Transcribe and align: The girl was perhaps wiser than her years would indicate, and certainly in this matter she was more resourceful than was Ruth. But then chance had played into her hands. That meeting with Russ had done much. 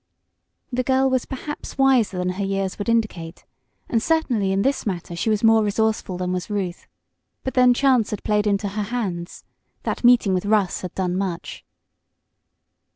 The 0.73 0.81
girl 0.81 1.11
was 1.11 1.25
perhaps 1.25 1.77
wiser 1.77 2.17
than 2.17 2.29
her 2.29 2.43
years 2.43 2.79
would 2.79 2.89
indicate, 2.89 3.45
and 3.87 4.01
certainly 4.01 4.51
in 4.51 4.63
this 4.63 4.83
matter 4.83 5.15
she 5.15 5.29
was 5.29 5.43
more 5.43 5.63
resourceful 5.63 6.17
than 6.17 6.31
was 6.33 6.49
Ruth. 6.49 6.87
But 7.43 7.53
then 7.53 7.75
chance 7.75 8.09
had 8.09 8.23
played 8.23 8.47
into 8.47 8.69
her 8.69 8.81
hands. 8.89 9.43
That 9.83 10.03
meeting 10.03 10.33
with 10.33 10.47
Russ 10.47 10.81
had 10.81 10.95
done 10.95 11.15
much. 11.15 11.63